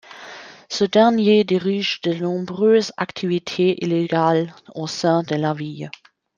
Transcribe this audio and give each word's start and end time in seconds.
Ce 0.67 0.83
dernier 0.83 1.43
dirige 1.43 2.01
de 2.01 2.13
nombreuses 2.15 2.91
activités 2.97 3.77
illégales 3.85 4.55
au 4.73 4.87
sein 4.87 5.21
de 5.21 5.35
la 5.35 5.53
ville. 5.53 5.91